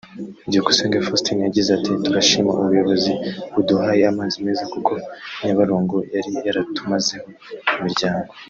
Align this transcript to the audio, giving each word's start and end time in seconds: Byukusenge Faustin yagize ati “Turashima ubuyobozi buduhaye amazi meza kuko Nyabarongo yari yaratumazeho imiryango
Byukusenge 0.49 0.97
Faustin 1.05 1.37
yagize 1.47 1.69
ati 1.77 1.91
“Turashima 2.03 2.51
ubuyobozi 2.59 3.11
buduhaye 3.53 4.01
amazi 4.11 4.35
meza 4.45 4.63
kuko 4.73 4.91
Nyabarongo 5.45 5.97
yari 6.15 6.31
yaratumazeho 6.45 7.27
imiryango 7.77 8.31